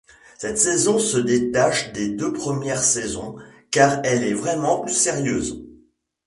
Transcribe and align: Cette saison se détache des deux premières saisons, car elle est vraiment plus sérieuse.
Cette 0.39 0.57
saison 0.57 0.97
se 0.97 1.19
détache 1.19 1.93
des 1.93 2.09
deux 2.09 2.33
premières 2.33 2.81
saisons, 2.81 3.35
car 3.69 4.01
elle 4.03 4.23
est 4.23 4.33
vraiment 4.33 4.79
plus 4.83 4.95
sérieuse. 4.95 5.63